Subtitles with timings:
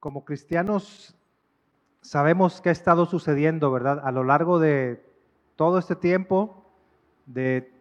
[0.00, 1.16] como cristianos
[2.06, 4.00] sabemos qué ha estado sucediendo, ¿verdad?
[4.04, 5.04] A lo largo de
[5.56, 6.64] todo este tiempo,
[7.26, 7.72] de,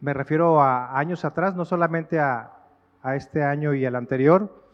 [0.00, 2.52] me refiero a años atrás, no solamente a,
[3.02, 4.64] a este año y al anterior,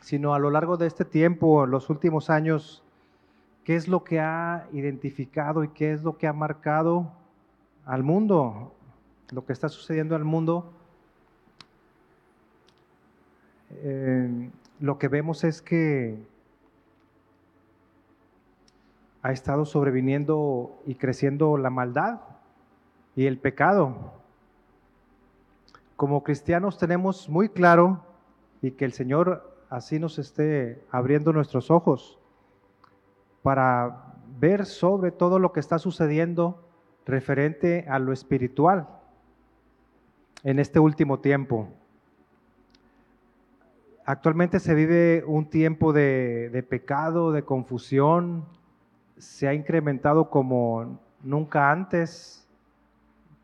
[0.00, 2.82] sino a lo largo de este tiempo, los últimos años,
[3.64, 7.12] qué es lo que ha identificado y qué es lo que ha marcado
[7.84, 8.72] al mundo,
[9.30, 10.72] lo que está sucediendo al mundo.
[13.70, 14.50] Eh,
[14.82, 16.18] lo que vemos es que
[19.22, 22.18] ha estado sobreviniendo y creciendo la maldad
[23.14, 24.12] y el pecado.
[25.94, 28.04] Como cristianos tenemos muy claro
[28.60, 32.18] y que el Señor así nos esté abriendo nuestros ojos
[33.44, 36.60] para ver sobre todo lo que está sucediendo
[37.06, 38.88] referente a lo espiritual
[40.42, 41.68] en este último tiempo.
[44.04, 48.44] Actualmente se vive un tiempo de, pecado, de confusión,
[49.16, 52.48] se ha incrementado como nunca antes,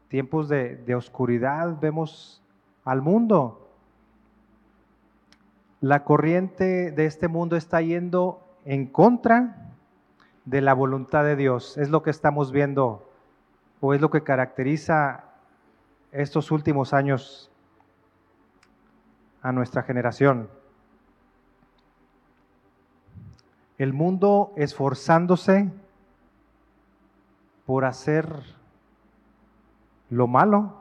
[0.09, 2.43] tiempos de, de oscuridad, vemos
[2.85, 3.71] al mundo.
[5.81, 9.75] La corriente de este mundo está yendo en contra
[10.45, 13.09] de la voluntad de Dios, es lo que estamos viendo
[13.81, 15.25] o es lo que caracteriza
[16.11, 17.48] estos últimos años
[19.43, 20.49] a nuestra generación.
[23.79, 25.71] El mundo esforzándose
[27.67, 28.27] por hacer
[30.11, 30.79] lo malo,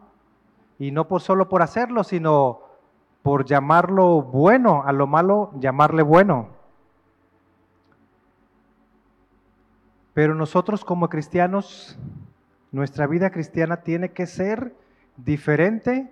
[0.80, 2.62] y no por solo por hacerlo, sino
[3.24, 6.50] por llamarlo bueno, a lo malo llamarle bueno.
[10.14, 11.98] Pero nosotros como cristianos,
[12.72, 14.76] nuestra vida cristiana tiene que ser
[15.18, 16.12] diferente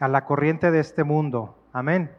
[0.00, 1.57] a la corriente de este mundo.
[1.78, 2.10] Amén.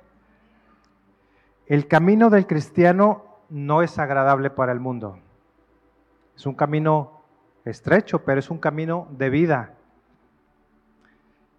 [1.68, 5.20] El camino del cristiano no es agradable para el mundo.
[6.34, 7.24] Es un camino
[7.66, 9.74] estrecho, pero es un camino de vida.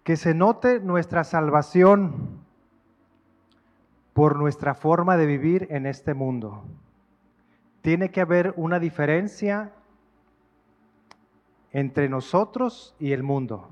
[0.03, 2.41] Que se note nuestra salvación
[4.13, 6.63] por nuestra forma de vivir en este mundo.
[7.83, 9.73] Tiene que haber una diferencia
[11.71, 13.69] entre nosotros y el mundo.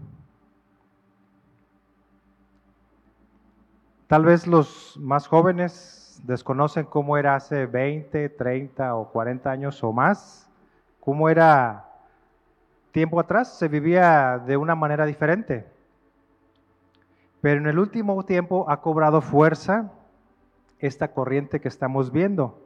[4.09, 9.93] Tal vez los más jóvenes desconocen cómo era hace 20, 30 o 40 años o
[9.93, 10.49] más,
[10.99, 11.85] cómo era
[12.91, 15.67] tiempo atrás, se vivía de una manera diferente.
[17.41, 19.91] Pero en el último tiempo ha cobrado fuerza
[20.79, 22.59] esta corriente que estamos viendo.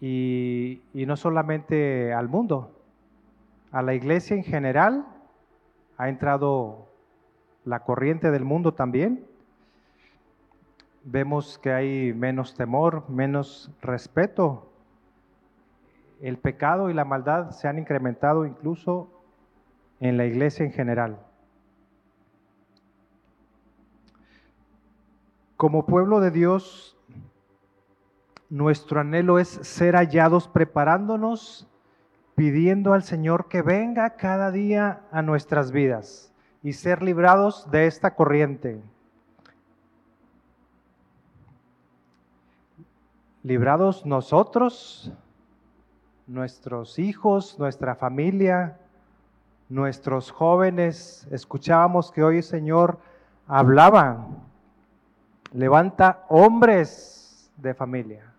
[0.00, 2.70] Y, no solamente al mundo,
[3.72, 5.06] a la iglesia en general
[5.96, 6.86] ha entrado
[7.66, 9.26] la corriente del mundo también.
[11.02, 14.70] Vemos que hay menos temor, menos respeto.
[16.20, 19.10] El pecado y la maldad se han incrementado incluso
[20.00, 21.18] en la iglesia en general.
[25.56, 26.96] Como pueblo de Dios,
[28.48, 31.68] nuestro anhelo es ser hallados preparándonos,
[32.36, 36.32] pidiendo al Señor que venga cada día a nuestras vidas
[36.66, 38.82] y ser librados de esta corriente.
[43.44, 45.12] Librados nosotros,
[46.26, 48.80] nuestros hijos, nuestra familia,
[49.68, 51.28] nuestros jóvenes.
[51.30, 52.98] Escuchábamos que hoy el Señor
[53.46, 54.26] hablaba,
[55.52, 58.35] levanta hombres de familia.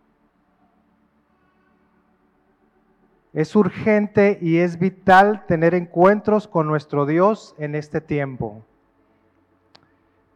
[3.37, 8.65] Es urgente y es vital tener encuentros con nuestro Dios en este tiempo.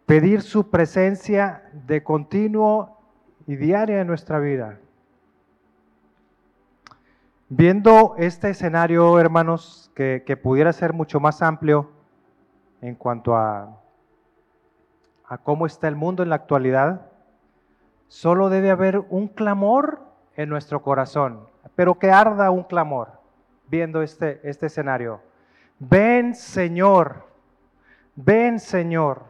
[0.06, 3.00] Pedir su presencia de continuo
[3.47, 4.78] y diaria en nuestra vida.
[7.50, 11.90] Viendo este escenario, hermanos, que, que pudiera ser mucho más amplio
[12.81, 13.81] en cuanto a,
[15.25, 17.07] a cómo está el mundo en la actualidad,
[18.07, 20.03] solo debe haber un clamor
[20.35, 21.49] en nuestro corazón
[21.81, 23.09] pero que arda un clamor
[23.67, 25.19] viendo este, este escenario.
[25.79, 27.25] Ven Señor,
[28.16, 29.23] ven Señor.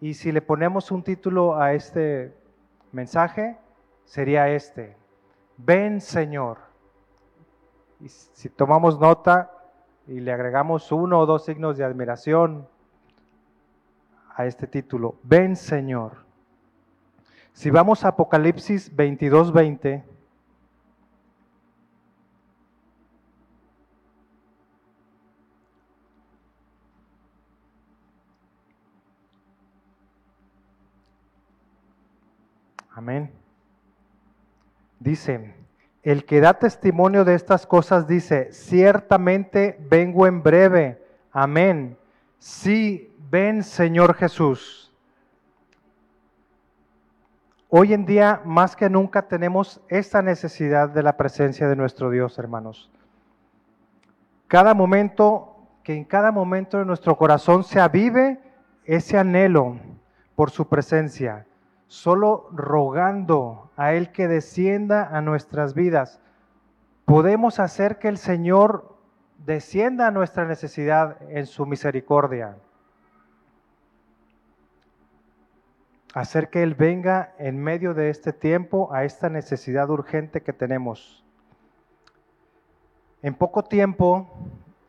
[0.00, 2.34] Y si le ponemos un título a este
[2.90, 3.56] mensaje,
[4.04, 4.96] sería este.
[5.56, 6.58] Ven Señor.
[8.00, 9.52] Y si tomamos nota
[10.08, 12.66] y le agregamos uno o dos signos de admiración
[14.34, 16.24] a este título, ven Señor.
[17.52, 20.10] Si vamos a Apocalipsis 22, 20,
[32.94, 33.30] Amén.
[35.00, 35.54] Dice,
[36.02, 41.02] el que da testimonio de estas cosas dice, ciertamente vengo en breve.
[41.32, 41.96] Amén.
[42.38, 44.92] Sí, ven Señor Jesús.
[47.68, 52.38] Hoy en día, más que nunca, tenemos esta necesidad de la presencia de nuestro Dios,
[52.38, 52.90] hermanos.
[54.46, 58.38] Cada momento, que en cada momento de nuestro corazón se avive
[58.84, 59.78] ese anhelo
[60.34, 61.46] por su presencia,
[61.92, 66.22] solo rogando a Él que descienda a nuestras vidas,
[67.04, 68.96] podemos hacer que el Señor
[69.44, 72.56] descienda a nuestra necesidad en su misericordia.
[76.14, 81.22] Hacer que Él venga en medio de este tiempo a esta necesidad urgente que tenemos.
[83.20, 84.32] En poco tiempo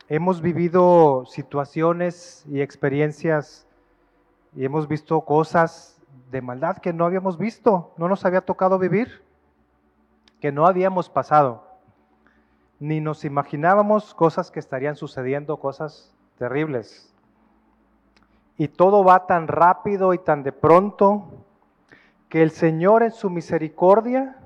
[0.07, 3.67] hemos vivido situaciones y experiencias
[4.56, 5.94] y hemos visto cosas
[6.33, 9.24] de maldad que no habíamos visto, no nos había tocado vivir,
[10.41, 11.63] que no habíamos pasado,
[12.80, 17.13] ni nos imaginábamos cosas que estarían sucediendo, cosas terribles.
[18.57, 21.27] Y todo va tan rápido y tan de pronto
[22.30, 24.38] que el Señor en su misericordia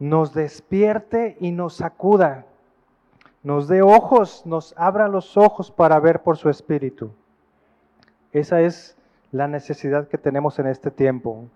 [0.00, 2.44] nos despierte y nos sacuda,
[3.44, 7.12] nos dé ojos, nos abra los ojos para ver por su espíritu.
[8.32, 8.97] Esa es
[9.32, 11.48] la necesidad que tenemos en este tiempo.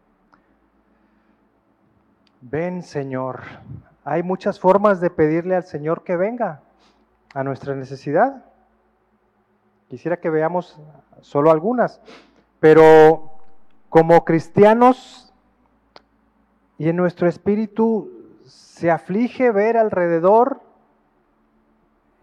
[2.40, 3.42] Ven, Señor.
[4.04, 6.60] Hay muchas formas de pedirle al Señor que venga
[7.34, 8.44] a nuestra necesidad.
[9.88, 10.78] Quisiera que veamos
[11.20, 12.00] solo algunas,
[12.60, 13.30] pero
[13.88, 15.32] como cristianos
[16.78, 18.10] y en nuestro espíritu
[18.46, 20.60] se aflige ver alrededor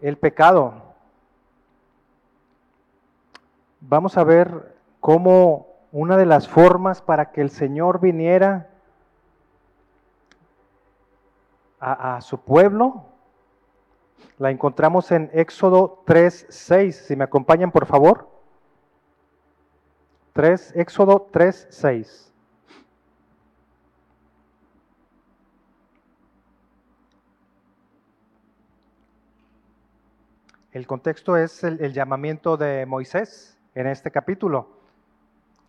[0.00, 0.74] el pecado.
[3.80, 8.68] Vamos a ver cómo una de las formas para que el Señor viniera
[11.80, 13.06] a, su pueblo
[14.36, 17.06] la encontramos en Éxodo 3, 6.
[17.08, 18.28] Si me acompañan, por favor.
[20.34, 22.32] 3, Éxodo 3, 6.
[30.72, 34.79] El contexto es el llamamiento de Moisés en este capítulo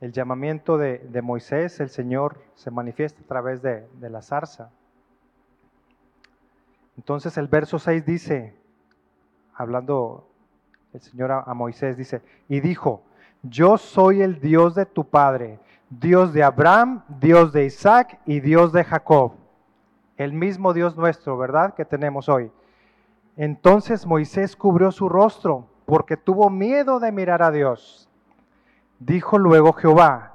[0.02, 4.72] el llamamiento de, Moisés, el Señor se manifiesta a través de, la zarza.
[6.98, 8.56] Entonces el verso 6 dice,
[9.54, 10.28] hablando
[10.92, 13.04] el Señor a, a Moisés, dice, y dijo,
[13.44, 15.60] yo soy el Dios de tu Padre,
[15.90, 19.34] Dios de Abraham, Dios de Isaac y Dios de Jacob.
[20.18, 21.76] El mismo Dios nuestro, ¿verdad?
[21.76, 22.52] Que tenemos hoy.
[23.38, 28.11] Entonces Moisés cubrió su rostro porque tuvo miedo de mirar a Dios.
[29.04, 30.34] Dijo luego Jehová,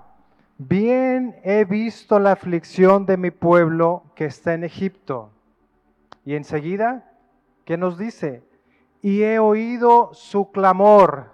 [0.59, 5.31] bien he visto la aflicción de mi pueblo que está en Egipto.
[6.25, 7.13] Y enseguida,
[7.65, 8.43] ¿qué nos dice?
[9.03, 11.31] Y he oído su clamor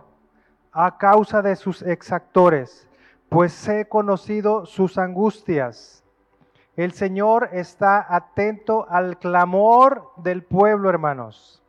[0.72, 2.86] a causa de sus exactores,
[3.30, 6.04] pues he conocido sus angustias.
[6.76, 11.62] El Señor está atento al clamor del pueblo, hermanos.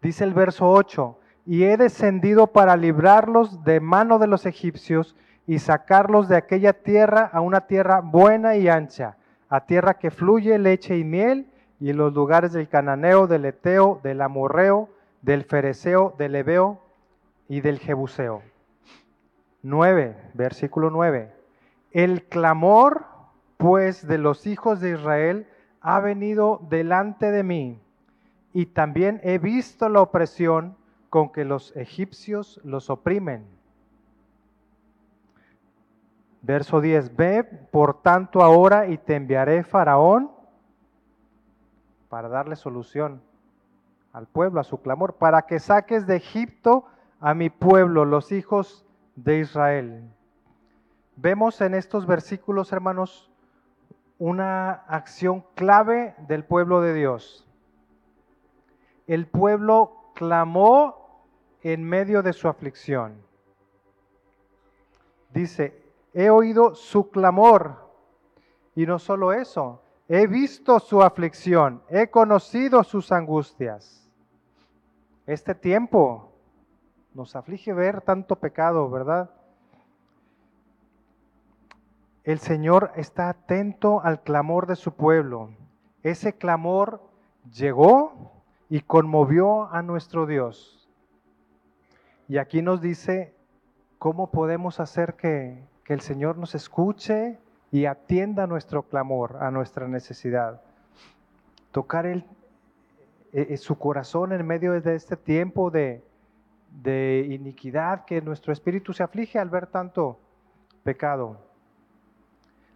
[0.00, 1.19] Dice el verso 8,
[1.50, 5.16] y he descendido para librarlos de mano de los egipcios
[5.48, 9.16] y sacarlos de aquella tierra a una tierra buena y ancha,
[9.48, 14.22] a tierra que fluye leche y miel, y los lugares del cananeo, del eteo, del
[14.22, 14.90] amorreo,
[15.22, 16.82] del fereceo, del ebeo
[17.48, 18.42] y del jebuseo.
[19.64, 21.32] 9, versículo 9.
[21.90, 23.06] El clamor,
[23.56, 25.48] pues, de los hijos de Israel
[25.80, 27.80] ha venido delante de mí,
[28.52, 30.78] y también he visto la opresión
[31.10, 33.44] con que los egipcios los oprimen.
[36.42, 40.30] Verso 10, ve por tanto ahora y te enviaré Faraón
[42.08, 43.20] para darle solución
[44.12, 46.86] al pueblo, a su clamor, para que saques de Egipto
[47.20, 48.86] a mi pueblo, los hijos
[49.16, 50.10] de Israel.
[51.16, 53.30] Vemos en estos versículos, hermanos,
[54.18, 57.46] una acción clave del pueblo de Dios.
[59.06, 60.99] El pueblo clamó
[61.62, 63.22] en medio de su aflicción.
[65.32, 67.90] Dice, he oído su clamor.
[68.74, 74.10] Y no solo eso, he visto su aflicción, he conocido sus angustias.
[75.26, 76.32] Este tiempo
[77.14, 79.30] nos aflige ver tanto pecado, ¿verdad?
[82.24, 85.50] El Señor está atento al clamor de su pueblo.
[86.02, 87.02] Ese clamor
[87.52, 88.32] llegó
[88.68, 90.79] y conmovió a nuestro Dios.
[92.30, 93.34] Y aquí nos dice
[93.98, 97.40] cómo podemos hacer que, el Señor nos escuche
[97.72, 100.62] y atienda nuestro clamor, a nuestra necesidad.
[101.72, 102.24] Tocar el,
[103.32, 106.04] e, e, su corazón en medio de este tiempo de,
[106.70, 110.20] de iniquidad que nuestro espíritu se aflige al ver tanto
[110.84, 111.40] pecado.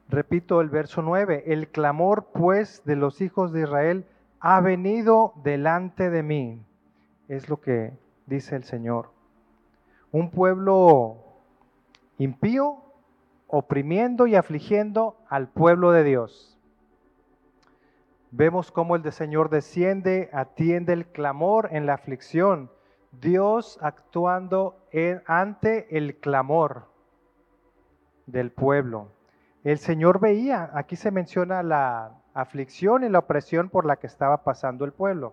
[0.09, 4.07] Repito el verso 9, el clamor pues de los hijos de Israel
[4.41, 6.61] ha venido delante de mí,
[7.29, 7.93] es lo que
[8.27, 9.14] dice el Señor.
[10.15, 11.25] Un pueblo
[12.19, 12.85] impío
[13.49, 16.57] oprimiendo y afligiendo al pueblo de Dios.
[18.31, 22.71] Vemos cómo el Señor desciende, atiende el clamor en la aflicción.
[23.11, 24.77] Dios actuando
[25.27, 26.85] ante el clamor
[28.27, 29.09] del pueblo.
[29.65, 34.45] El Señor veía, aquí se menciona la aflicción y la opresión por la que estaba
[34.45, 35.33] pasando el pueblo.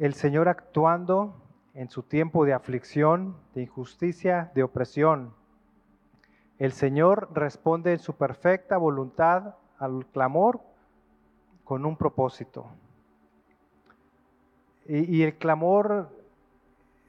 [0.00, 1.36] El Señor actuando
[1.74, 5.32] en su tiempo de aflicción, de injusticia, de opresión.
[6.58, 10.60] El Señor responde en su perfecta voluntad al clamor
[11.64, 12.66] con un propósito.
[14.86, 16.08] Y, el clamor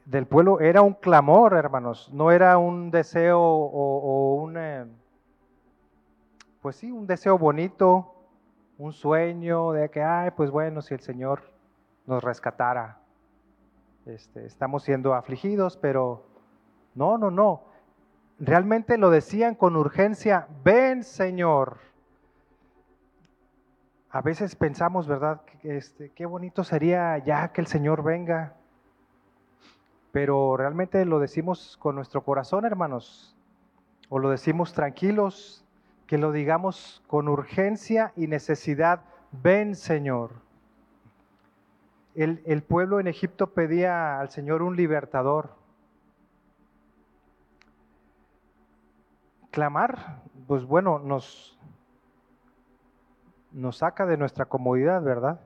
[0.04, 4.86] del pueblo era un clamor, hermanos, no era un deseo o, un, eh,
[6.60, 8.14] pues sí, un deseo bonito,
[8.78, 11.42] un sueño de que, ay, pues bueno, si el Señor
[12.06, 13.01] nos rescatara.
[14.06, 16.24] Este, estamos siendo afligidos, pero
[16.94, 17.72] no, no, no
[18.42, 21.78] realmente lo decían con urgencia, ven Señor.
[24.10, 25.40] A veces pensamos, ¿verdad?
[25.62, 28.54] Este, qué bonito sería ya que el Señor venga.
[30.10, 33.34] Pero realmente lo decimos con nuestro corazón, hermanos.
[34.10, 35.64] O lo decimos tranquilos,
[36.06, 39.00] que lo digamos con urgencia y necesidad.
[39.30, 40.32] Ven, Señor.
[42.14, 45.56] El, pueblo en Egipto pedía al Señor un libertador
[49.50, 51.58] clamar, pues bueno, nos,
[53.50, 55.40] nos saca de nuestra comodidad, ¿verdad?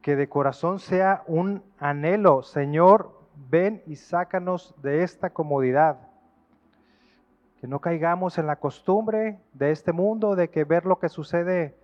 [0.00, 3.18] Que de corazón sea un anhelo, Señor,
[3.50, 5.98] ven y sácanos de esta comodidad.
[7.60, 11.79] Que no caigamos en la costumbre de este mundo de que ver lo que sucede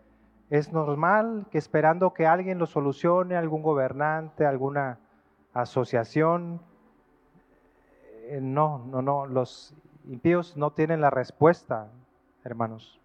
[0.50, 4.98] es normal, que esperando que alguien lo solucione, algún gobernante, alguna
[5.52, 6.60] asociación.
[8.28, 9.74] Eh, no, no, no, los
[10.04, 11.90] impíos no tienen la respuesta,
[12.44, 13.00] hermanos.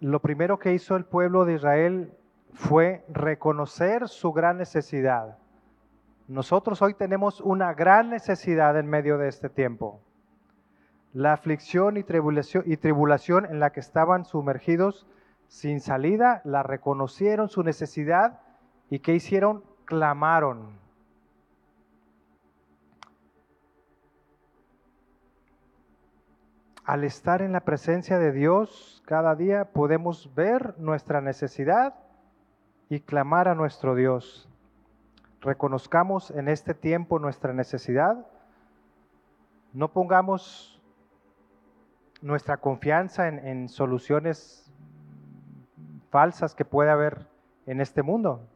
[0.00, 2.12] Lo primero que hizo el pueblo de Israel
[2.52, 5.38] fue reconocer su gran necesidad.
[6.28, 10.00] Nosotros hoy tenemos una gran necesidad en medio de este tiempo.
[11.14, 15.06] La aflicción y tribulación, y tribulación en la que estaban sumergidos
[15.46, 18.40] sin salida, la reconocieron su necesidad
[18.90, 19.62] y ¿qué hicieron?
[19.84, 20.76] clamaron.
[26.84, 31.94] Al estar en la presencia de Dios cada día podemos ver nuestra necesidad
[32.88, 34.48] y clamar a nuestro Dios.
[35.40, 38.26] Reconozcamos en este tiempo nuestra necesidad.
[39.72, 40.73] No pongamos
[42.24, 44.72] nuestra confianza en, soluciones
[46.08, 47.26] falsas que puede haber
[47.66, 48.48] en este mundo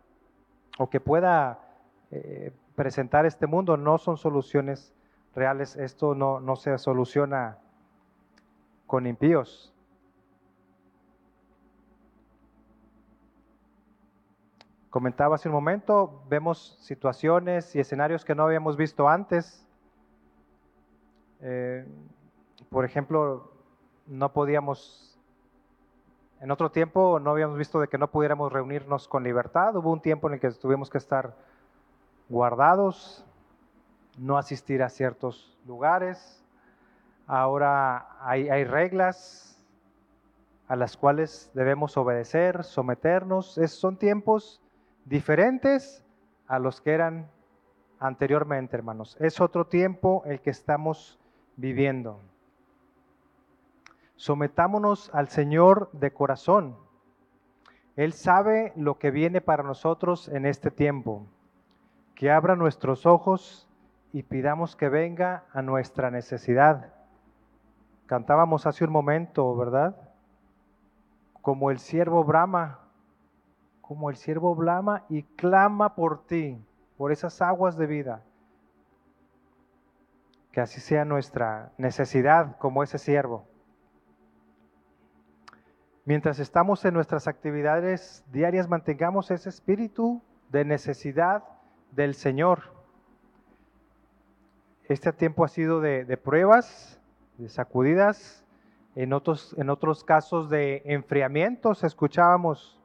[0.79, 1.59] o que pueda
[2.11, 4.95] eh, presentar este mundo no son soluciones
[5.35, 5.77] reales.
[5.77, 7.59] Esto no, no se soluciona
[8.87, 9.75] con impíos.
[14.89, 19.69] Comentaba hace un momento, vemos situaciones y escenarios que no habíamos visto antes.
[21.43, 21.87] Eh,
[22.71, 23.58] por ejemplo,
[24.09, 25.09] no podíamos
[26.41, 29.75] en otro tiempo no habíamos visto de que no pudiéramos reunirnos con libertad.
[29.77, 31.35] Hubo un tiempo en el que tuvimos que estar
[32.29, 33.25] guardados,
[34.17, 36.45] no asistir a ciertos lugares.
[37.27, 39.61] Ahora hay, reglas
[40.69, 43.59] a las cuales debemos obedecer, someternos.
[43.59, 44.63] Es, son tiempos
[45.05, 46.05] diferentes
[46.47, 47.29] a los que eran
[47.99, 49.17] anteriormente, hermanos.
[49.19, 51.19] Es otro tiempo el que estamos
[51.57, 52.21] viviendo.
[54.19, 56.77] Sometámonos al Señor de corazón.
[57.95, 61.29] Él sabe lo que viene para nosotros en este tiempo.
[62.17, 63.69] Que abra nuestros ojos
[64.13, 66.93] y pidamos que venga a nuestra necesidad.
[68.07, 69.95] Cantábamos hace un momento, ¿verdad?
[71.41, 72.81] Como el siervo brama,
[73.81, 76.61] como el siervo blama y clama por ti,
[76.97, 78.25] por esas aguas de vida.
[80.51, 83.47] Que así sea nuestra necesidad como ese siervo.
[86.09, 91.45] Mientras estamos en nuestras actividades diarias, mantengamos ese espíritu de necesidad
[91.91, 92.63] del Señor.
[94.85, 96.99] este tiempo ha sido de, pruebas,
[97.37, 98.43] de sacudidas,
[98.97, 102.81] en otros, en otros casos de enfriamientos, escuchábamos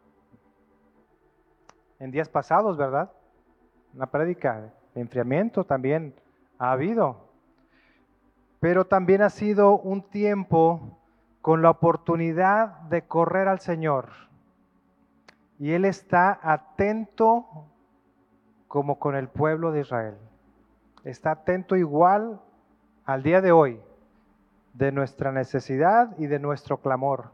[1.99, 3.09] en días pasados, ¿verdad?
[3.93, 6.13] Una prédica de enfriamiento también
[6.57, 7.29] ha habido.
[8.59, 10.99] Pero también ha sido un tiempo
[11.43, 14.07] con la oportunidad de correr al Señor.
[15.59, 17.67] Y Él está atento
[18.69, 20.17] como con el pueblo de Israel.
[21.03, 22.39] Está atento igual
[23.03, 23.81] al día de hoy
[24.71, 27.33] de nuestra necesidad y de nuestro clamor.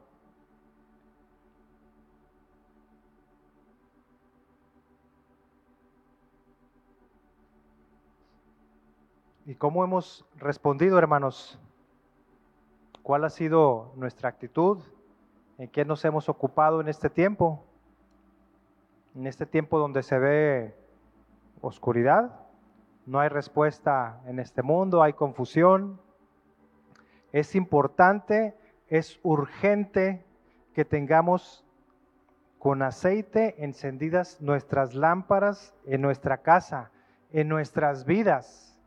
[9.46, 11.60] ¿Y cómo hemos respondido, hermanos?
[13.10, 14.84] ¿Cuál ha sido nuestra actitud?
[15.58, 17.66] ¿En qué nos hemos ocupado en este tiempo?
[19.16, 20.76] En este tiempo donde se ve
[21.60, 22.40] oscuridad,
[23.08, 26.00] no hay respuesta en este mundo, hay confusión.
[27.32, 28.56] Es importante,
[28.90, 30.24] es urgente
[30.76, 31.66] que tengamos
[32.60, 36.92] con aceite encendidas nuestras lámparas en nuestra casa,
[37.32, 38.80] en nuestras vidas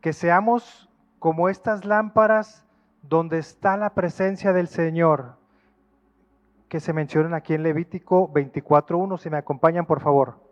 [0.00, 2.65] que seamos como estas lámparas
[3.08, 5.36] donde está la presencia del Señor,
[6.68, 10.46] que se mencionan aquí en Levítico 24.1, si me acompañan por favor.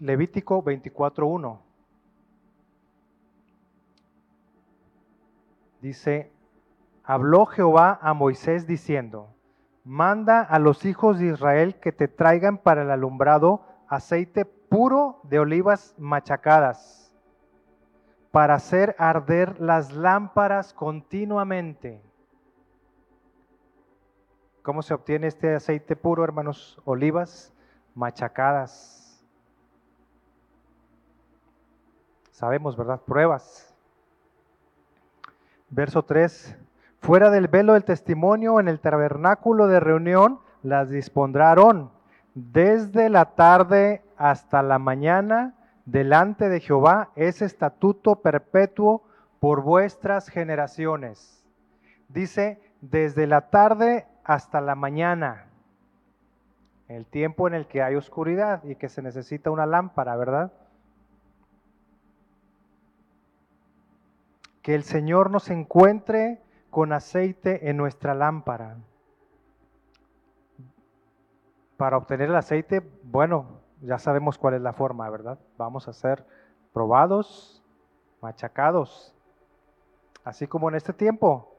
[0.00, 1.58] Levítico 24.1.
[5.80, 6.32] Dice,
[7.04, 9.33] habló Jehová a Moisés diciendo,
[9.84, 15.38] manda a los hijos de Israel que te traigan para el alumbrado aceite puro de
[15.38, 17.14] olivas machacadas,
[18.30, 22.02] para hacer arder las lámparas continuamente.
[24.62, 26.80] ¿Cómo se obtiene este aceite puro, hermanos?
[26.86, 27.52] Olivas
[27.94, 29.22] machacadas.
[32.30, 33.00] Sabemos, ¿verdad?
[33.02, 33.74] Pruebas.
[35.68, 36.58] Verso 3.
[37.04, 41.90] Fuera del velo del testimonio, en el tabernáculo de reunión, las dispondrán
[42.32, 45.52] desde la tarde hasta la mañana
[45.84, 49.02] delante de Jehová es estatuto perpetuo
[49.38, 51.44] por vuestras generaciones.
[52.08, 55.48] Dice, desde la tarde hasta la mañana,
[56.88, 60.54] el tiempo en el que hay oscuridad y que se necesita una lámpara, ¿verdad?
[64.62, 66.40] Que el Señor nos encuentre
[66.74, 68.78] con aceite en nuestra lámpara.
[71.76, 75.38] Para obtener el aceite, bueno, ya sabemos cuál es la forma, ¿verdad?
[75.56, 76.26] Vamos a ser
[76.72, 77.62] probados,
[78.20, 79.14] machacados,
[80.24, 81.56] así como en este tiempo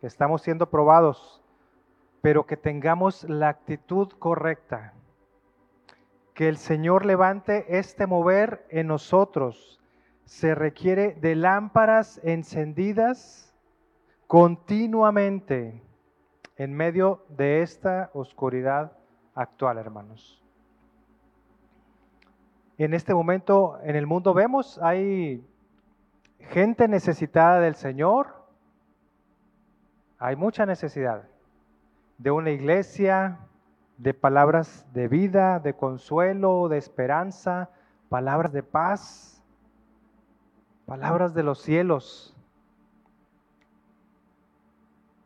[0.00, 1.42] que estamos siendo probados,
[2.22, 4.92] pero que tengamos la actitud correcta.
[6.34, 9.80] Que el Señor levante este mover en nosotros.
[10.24, 13.45] Se requiere de lámparas encendidas
[14.26, 15.82] continuamente
[16.56, 18.92] en medio de esta oscuridad
[19.34, 20.42] actual, hermanos.
[22.78, 25.46] En este momento en el mundo vemos, hay
[26.50, 28.46] gente necesitada del Señor,
[30.18, 31.28] hay mucha necesidad
[32.18, 33.38] de una iglesia,
[33.98, 37.70] de palabras de vida, de consuelo, de esperanza,
[38.08, 39.42] palabras de paz,
[40.84, 42.35] palabras de los cielos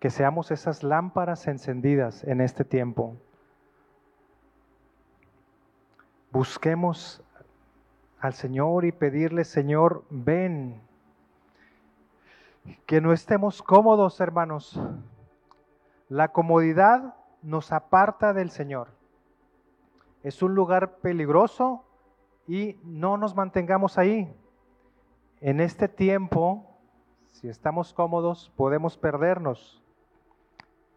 [0.00, 3.16] que seamos esas lámparas encendidas en este tiempo.
[6.32, 7.22] Busquemos
[8.18, 10.80] al Señor y pedirle, Señor, ven.
[12.86, 14.80] Que no estemos cómodos, hermanos.
[16.08, 18.88] La comodidad nos aparta del Señor.
[20.22, 21.84] Es un lugar peligroso
[22.46, 24.34] y no nos mantengamos ahí.
[25.42, 26.66] En este tiempo,
[27.32, 29.79] si estamos cómodos, podemos perdernos.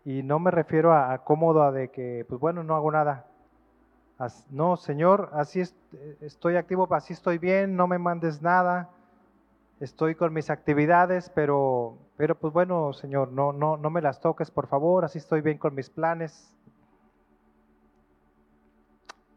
[0.05, 3.25] Y no me refiero a, cómodo, a de que, pues bueno, no hago nada.
[4.49, 5.63] no, Señor, así
[6.21, 8.89] estoy activo, así estoy bien, no me mandes nada.
[9.79, 14.51] Estoy con mis actividades, pero, pero pues bueno, Señor, no, no, no me las toques,
[14.51, 16.53] por favor, así estoy bien con mis planes.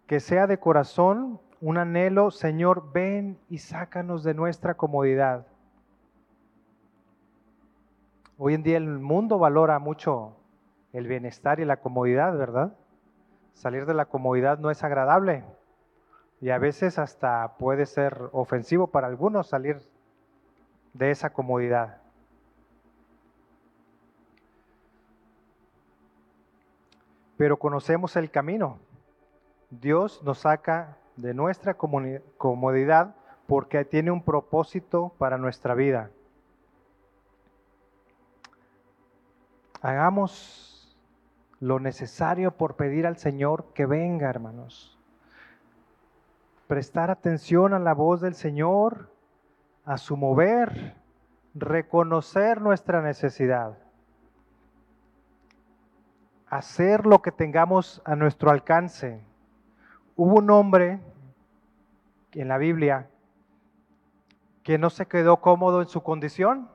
[0.07, 5.46] Que sea de corazón un anhelo, Señor, ven y sácanos de nuestra comodidad.
[8.38, 10.37] Hoy en día el mundo valora mucho
[10.97, 12.73] el bienestar y la comodidad, ¿verdad?
[13.53, 15.45] Salir de la comodidad no es agradable
[16.41, 19.79] y a veces hasta puede ser ofensivo para algunos salir
[20.95, 21.99] de esa comodidad.
[27.37, 28.79] Pero conocemos el camino.
[29.69, 33.15] Dios nos saca de nuestra comodidad
[33.47, 36.11] porque tiene un propósito para nuestra vida.
[39.83, 40.76] Hagamos
[41.61, 44.99] lo necesario por pedir al Señor que venga, hermanos.
[46.66, 49.11] Prestar atención a la voz del Señor,
[49.85, 50.95] a su mover,
[51.55, 53.79] reconocer nuestra necesidad
[56.49, 59.21] hacer lo que tengamos a nuestro alcance.
[60.16, 61.01] Hubo un hombre
[62.33, 63.09] en la Biblia
[64.62, 66.69] que no se quedó cómodo en su condición.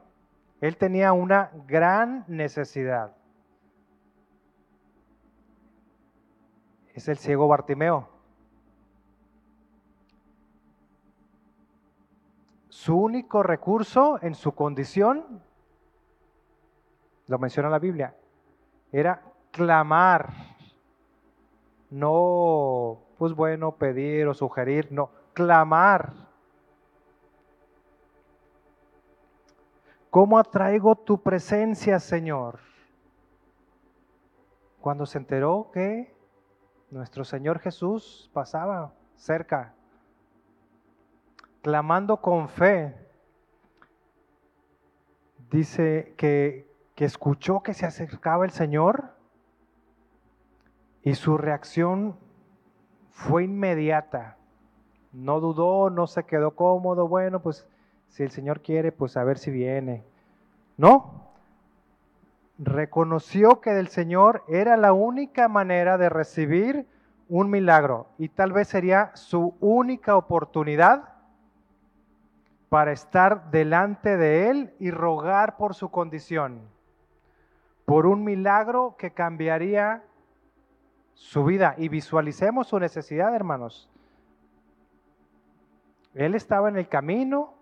[0.59, 3.15] Él tenía una gran necesidad.
[6.93, 8.09] Es el ciego Bartimeo.
[12.69, 15.43] Su único recurso en su condición,
[17.27, 18.15] lo menciona la Biblia,
[18.91, 20.33] era clamar,
[21.89, 26.13] no, pues bueno, pedir o sugerir, no, clamar.
[30.09, 32.59] ¿Cómo atraigo tu presencia, Señor?
[34.81, 36.13] Cuando se enteró que
[36.91, 39.73] nuestro Señor Jesús pasaba cerca,
[41.61, 42.95] clamando con fe,
[45.49, 49.15] dice que, que escuchó que se acercaba el Señor
[51.03, 52.17] y su reacción
[53.09, 54.37] fue inmediata.
[55.13, 57.67] No dudó, no se quedó cómodo, bueno, pues
[58.09, 60.03] si el Señor quiere, pues a ver si viene.
[60.77, 61.30] No,
[62.63, 66.87] reconoció que del Señor era la única manera de recibir
[67.27, 71.09] un milagro y tal vez sería su única oportunidad
[72.69, 76.61] para estar delante de Él y rogar por su condición,
[77.85, 80.03] por un milagro que cambiaría
[81.15, 83.89] su vida y visualicemos su necesidad, hermanos.
[86.13, 87.55] Él estaba en el camino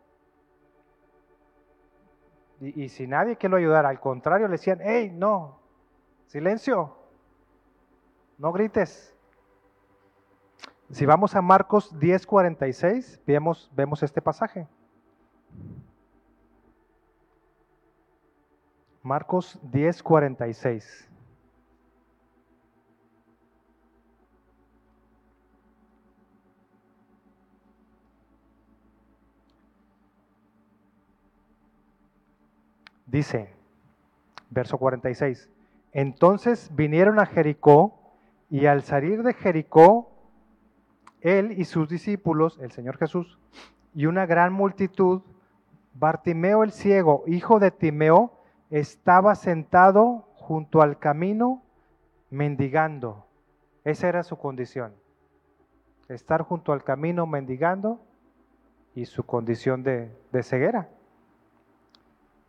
[2.61, 3.89] y, sin nadie que lo ayudara.
[3.89, 5.59] Al contrario, le decían, hey, no,
[6.27, 6.95] silencio,
[8.37, 9.15] no grites.
[10.91, 14.67] Si vamos a Marcos 10:46, vemos, vemos este pasaje.
[19.03, 21.08] Marcos 10:46.
[33.09, 33.49] Dice,
[34.51, 35.49] verso 46,
[35.93, 37.99] entonces vinieron a Jericó
[38.51, 40.11] y al salir de Jericó,
[41.21, 43.39] él y sus discípulos, el Señor Jesús,
[43.95, 45.21] y una gran multitud,
[45.95, 48.31] Bartimeo el ciego, hijo de Timeo,
[48.69, 51.63] estaba sentado junto al camino
[52.29, 53.25] mendigando.
[53.83, 54.93] Esa era su condición.
[56.07, 57.99] Estar junto al camino mendigando
[58.93, 60.89] y su condición de, de ceguera.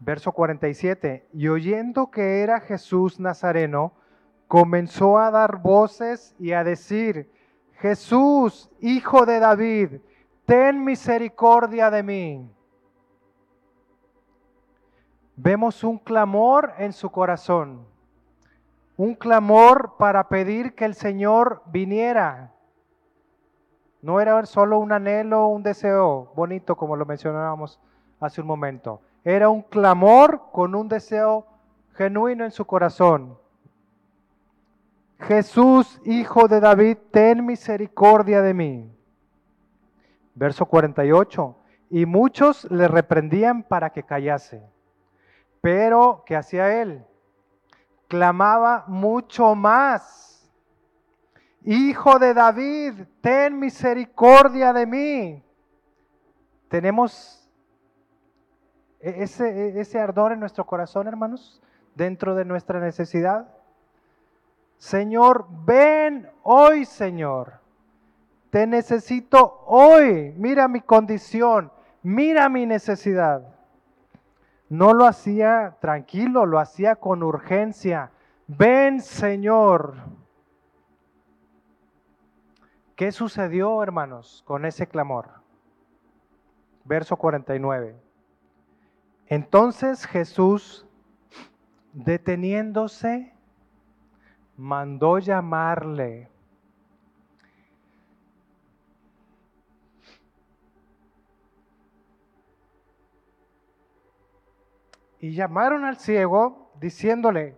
[0.02, 3.92] Verso 47, y oyendo que era Jesús Nazareno,
[4.48, 7.30] comenzó a dar voces y a decir,
[7.74, 10.00] Jesús, hijo de David,
[10.46, 12.50] ten misericordia de mí.
[15.36, 17.86] Vemos un clamor en su corazón,
[18.96, 22.54] un clamor para pedir que el Señor viniera.
[24.00, 27.78] No era solo un anhelo, un deseo bonito como lo mencionábamos
[28.18, 31.46] hace un momento era un clamor con un deseo
[31.94, 33.38] genuino en su corazón.
[35.20, 38.90] Jesús, hijo de David, ten misericordia de mí.
[40.34, 41.56] Verso 48.
[41.90, 44.62] Y muchos le reprendían para que callase.
[45.60, 47.04] Pero, ¿qué hacía él?
[48.08, 50.50] Clamaba mucho más.
[51.62, 55.44] Hijo de David, ten misericordia de mí.
[56.68, 57.39] Tenemos
[59.00, 61.60] ese, e-, ese ardor en nuestro corazón, hermanos,
[61.94, 63.48] dentro de nuestra necesidad.
[64.78, 67.60] Señor, ven hoy, Señor.
[68.50, 70.34] Te necesito hoy.
[70.36, 71.70] Mira mi condición,
[72.02, 73.42] mira mi necesidad.
[74.68, 78.10] No lo hacía tranquilo, lo hacía con urgencia.
[78.46, 79.94] Ven, Señor.
[82.96, 85.28] ¿Qué sucedió, hermanos, con ese clamor?
[86.84, 88.09] Verso 49.
[89.30, 90.84] Entonces Jesús,
[91.92, 93.32] deteniéndose,
[94.56, 96.28] mandó llamarle.
[105.20, 107.56] Y llamaron al ciego diciéndole,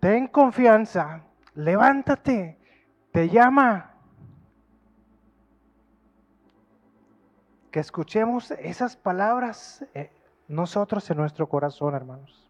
[0.00, 2.58] ten confianza, levántate,
[3.10, 3.93] te llama.
[7.74, 10.08] Que escuchemos esas palabras eh,
[10.46, 12.48] nosotros en nuestro corazón, hermanos.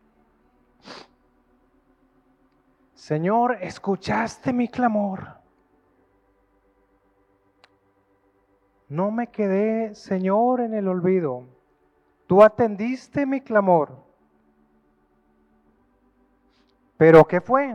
[2.92, 5.38] Señor, escuchaste mi clamor.
[8.90, 11.44] No me quedé, Señor, en el olvido.
[12.26, 13.96] Tú atendiste mi clamor.
[16.98, 17.74] Pero ¿qué fue?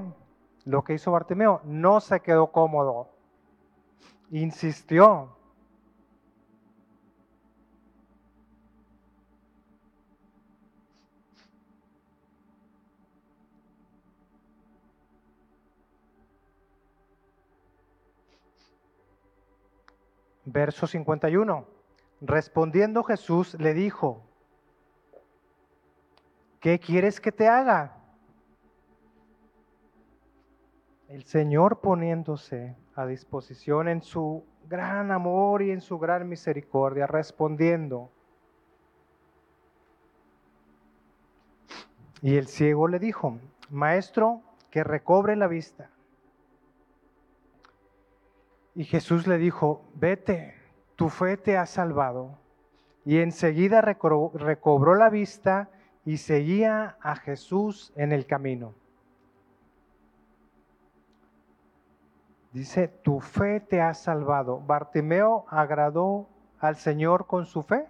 [0.65, 3.09] Lo que hizo Bartimeo, no se quedó cómodo.
[4.29, 5.38] Insistió.
[20.51, 21.67] Verso 51.
[22.21, 24.23] Respondiendo Jesús le dijo,
[26.59, 27.95] ¿qué quieres que te haga?
[31.07, 38.11] El Señor poniéndose a disposición en su gran amor y en su gran misericordia, respondiendo.
[42.21, 43.37] Y el ciego le dijo,
[43.69, 45.89] Maestro, que recobre la vista.
[48.75, 50.55] Y Jesús le dijo, vete,
[50.95, 52.37] tu fe te ha salvado.
[53.05, 55.69] Y enseguida recobró la vista
[56.05, 58.73] y seguía a Jesús en el camino.
[62.51, 64.59] Dice, tu fe te ha salvado.
[64.59, 66.27] Bartimeo agradó
[66.59, 67.87] al Señor con su fe.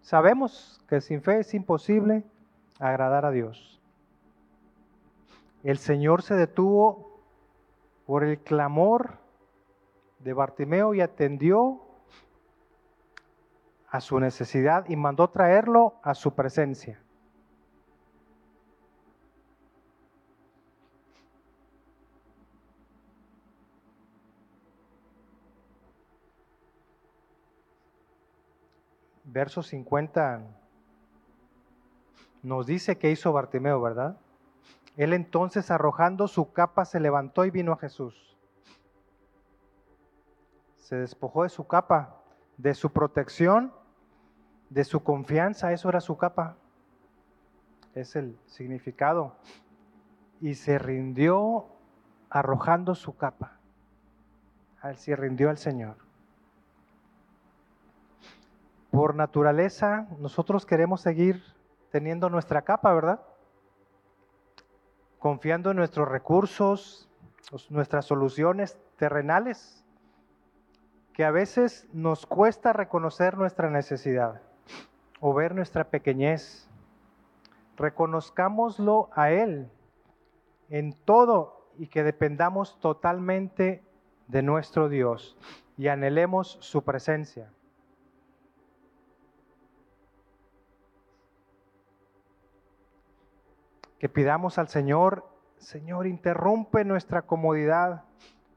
[0.00, 2.24] Sabemos que sin fe es imposible
[2.78, 3.80] agradar a Dios.
[5.62, 7.20] El Señor se detuvo
[8.06, 9.19] por el clamor
[10.20, 11.80] de Bartimeo y atendió
[13.88, 17.02] a su necesidad y mandó traerlo a su presencia.
[29.24, 30.42] Verso 50
[32.42, 34.18] nos dice que hizo Bartimeo, ¿verdad?
[34.96, 38.29] Él entonces arrojando su capa se levantó y vino a Jesús
[40.90, 42.16] se despojó de su capa,
[42.56, 43.72] de su protección,
[44.70, 46.56] de su confianza, eso era su capa,
[47.94, 49.36] es el significado,
[50.40, 51.66] y se rindió
[52.28, 53.60] arrojando su capa,
[54.96, 55.94] se rindió al Señor.
[58.90, 61.40] Por naturaleza, nosotros queremos seguir
[61.92, 63.20] teniendo nuestra capa, ¿verdad?
[65.20, 67.08] Confiando en nuestros recursos,
[67.68, 69.79] nuestras soluciones terrenales
[71.20, 74.40] que a veces nos cuesta reconocer nuestra necesidad
[75.20, 76.66] o ver nuestra pequeñez.
[77.76, 79.70] Reconozcámoslo a Él
[80.70, 83.84] en todo y que dependamos totalmente
[84.28, 85.36] de nuestro Dios
[85.76, 87.52] y anhelemos su presencia.
[93.98, 95.28] Que pidamos al Señor,
[95.58, 98.04] Señor, interrumpe nuestra comodidad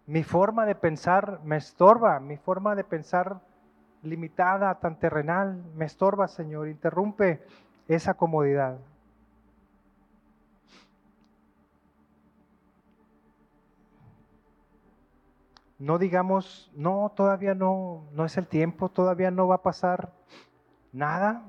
[0.06, 3.39] mi forma de pensar me estorba, mi forma de pensar
[4.02, 7.42] limitada, tan terrenal, me estorba, Señor, interrumpe
[7.88, 8.78] esa comodidad.
[15.80, 20.12] No digamos, no, todavía no, no es el tiempo, todavía no va a pasar
[20.92, 21.44] nada,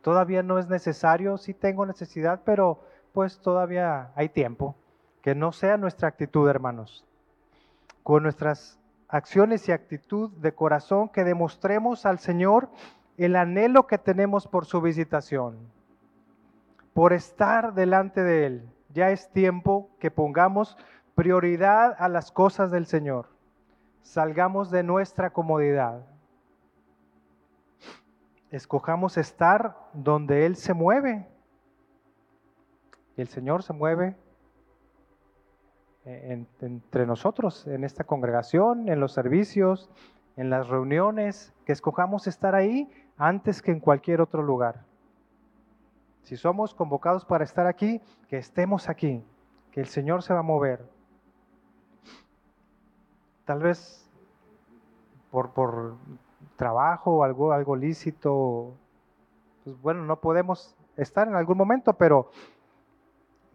[0.00, 4.76] todavía no es necesario, sí tengo necesidad, pero pues todavía hay tiempo.
[5.22, 7.04] Que no sea nuestra actitud, hermanos
[8.02, 12.70] con nuestras acciones y actitud de corazón que demostremos al Señor
[13.16, 15.58] el anhelo que tenemos por su visitación,
[16.94, 18.68] por estar delante de Él.
[18.88, 20.76] Ya es tiempo que pongamos
[21.14, 23.28] prioridad a las cosas del Señor.
[24.02, 26.04] Salgamos de nuestra comodidad.
[28.50, 31.28] Escojamos estar donde Él se mueve.
[33.16, 34.16] El Señor se mueve
[36.04, 39.90] entre nosotros, en esta congregación, en los servicios,
[40.36, 44.84] en las reuniones, que escojamos estar ahí antes que en cualquier otro lugar.
[46.22, 49.22] Si somos convocados para estar aquí, que estemos aquí,
[49.70, 50.84] que el Señor se va a mover.
[53.44, 54.08] Tal vez
[55.30, 55.96] por, por
[56.56, 58.74] trabajo algo, algo lícito,
[59.64, 62.30] pues bueno, no podemos estar en algún momento, pero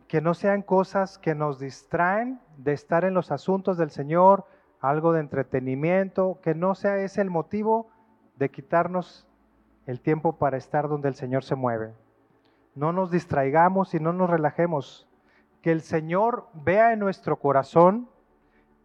[0.07, 4.45] que no sean cosas que nos distraen de estar en los asuntos del Señor,
[4.79, 7.89] algo de entretenimiento, que no sea ese el motivo
[8.35, 9.27] de quitarnos
[9.85, 11.93] el tiempo para estar donde el Señor se mueve.
[12.75, 15.07] No nos distraigamos y no nos relajemos,
[15.61, 18.09] que el Señor vea en nuestro corazón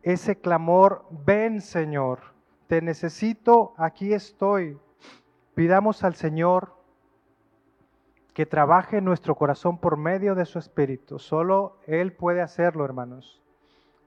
[0.02, 2.20] ese clamor, ven Señor,
[2.66, 4.78] te necesito, aquí estoy.
[5.54, 6.74] Pidamos al Señor
[8.34, 11.18] que trabaje en nuestro corazón por medio de su Espíritu.
[11.18, 13.42] Solo Él puede hacerlo, hermanos,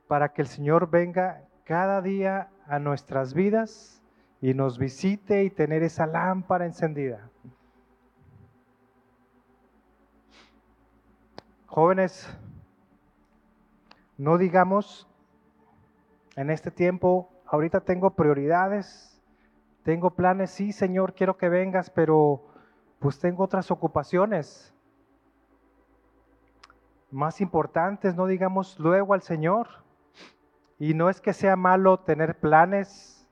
[0.07, 4.01] para que el Señor venga cada día a nuestras vidas
[4.41, 7.29] y nos visite y tener esa lámpara encendida.
[11.67, 12.27] Jóvenes,
[14.17, 15.07] no digamos
[16.35, 19.21] en este tiempo, ahorita tengo prioridades,
[19.83, 22.54] tengo planes, sí Señor, quiero que vengas, pero
[22.99, 24.73] pues tengo otras ocupaciones
[27.11, 29.67] más importantes, no digamos luego al Señor.
[30.77, 33.27] Y no es que sea malo tener planes,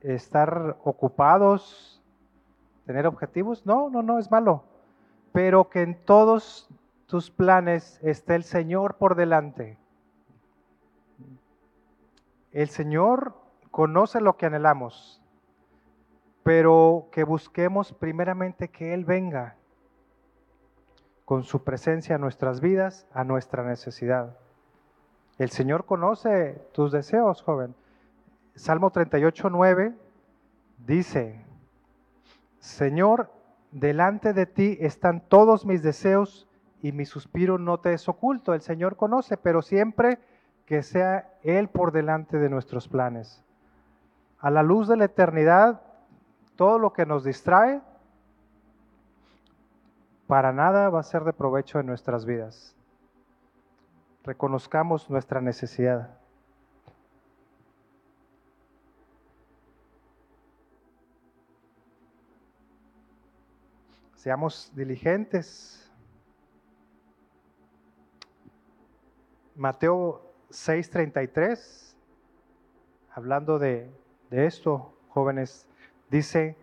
[0.00, 2.00] estar ocupados,
[2.84, 4.62] tener objetivos, no, no, no es malo,
[5.32, 6.68] pero que en todos
[7.06, 9.78] tus planes esté el Señor por delante.
[12.52, 13.34] El Señor
[13.72, 15.20] conoce lo que anhelamos,
[16.46, 19.56] pero que busquemos primeramente que Él venga
[21.24, 24.36] con su presencia a nuestras vidas, a nuestra necesidad.
[25.38, 27.74] El Señor conoce tus deseos, joven.
[28.54, 29.92] Salmo 38, 9
[30.86, 31.44] dice,
[32.60, 33.28] Señor,
[33.72, 36.46] delante de ti están todos mis deseos
[36.80, 38.54] y mi suspiro no te es oculto.
[38.54, 40.20] El Señor conoce, pero siempre
[40.64, 43.42] que sea Él por delante de nuestros planes.
[44.38, 45.82] A la luz de la eternidad,
[46.56, 47.80] todo lo que nos distrae,
[50.26, 52.74] para nada va a ser de provecho en nuestras vidas.
[54.24, 56.18] Reconozcamos nuestra necesidad.
[64.16, 65.88] Seamos diligentes.
[69.54, 71.94] Mateo 6:33,
[73.14, 73.88] hablando de,
[74.30, 75.68] de esto, jóvenes,
[76.10, 76.56] dice,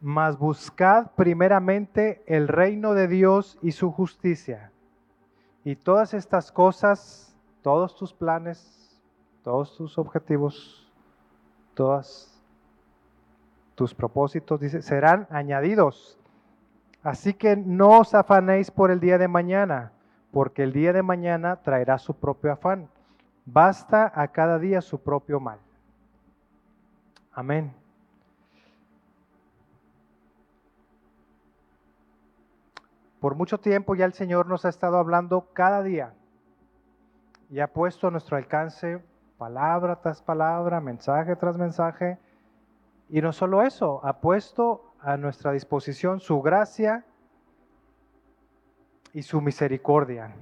[0.00, 4.70] mas buscad primeramente el reino de Dios y su justicia.
[5.64, 9.00] Y todas estas cosas, todos tus planes,
[9.42, 10.92] todos tus objetivos,
[11.74, 12.30] todos
[13.74, 16.18] tus propósitos, dice, serán añadidos.
[17.02, 19.92] Así que no os afanéis por el día de mañana,
[20.32, 22.88] porque el día de mañana traerá su propio afán.
[23.46, 25.58] Basta a cada día su propio mal.
[27.32, 27.83] Amén.
[33.24, 36.12] Por mucho tiempo ya el Señor nos ha estado hablando cada día
[37.48, 39.02] y ha puesto a nuestro alcance
[39.38, 42.18] palabra tras palabra, mensaje tras mensaje.
[43.08, 47.06] Y no solo eso, ha puesto a nuestra disposición su gracia
[49.14, 50.34] y su misericordia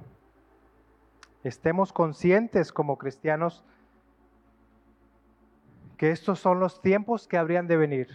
[1.45, 3.63] estemos conscientes como cristianos
[5.95, 8.09] que estos son los tiempos que habrían de venir.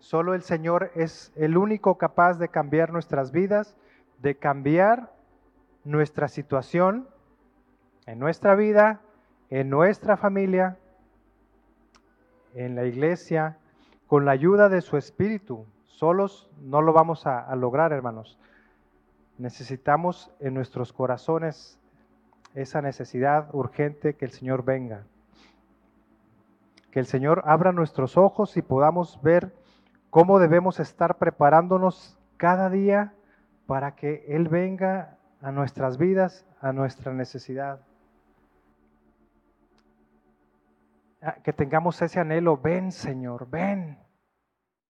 [0.00, 3.76] Solo el Señor es el único capaz de cambiar nuestras vidas,
[4.18, 5.12] de cambiar
[5.84, 7.06] nuestra situación
[8.06, 9.02] en nuestra vida,
[9.50, 10.78] en nuestra familia,
[12.54, 13.58] en la iglesia,
[14.06, 15.66] con la ayuda de su Espíritu.
[15.84, 18.38] Solos no lo vamos a, a lograr, hermanos.
[19.36, 21.78] Necesitamos en nuestros corazones
[22.54, 25.04] esa necesidad urgente que el Señor venga.
[26.90, 29.59] Que el Señor abra nuestros ojos y podamos ver
[30.10, 33.14] cómo debemos estar preparándonos cada día
[33.66, 37.80] para que Él venga a nuestras vidas, a nuestra necesidad.
[41.22, 43.98] Ah, que tengamos ese anhelo, ven Señor, ven.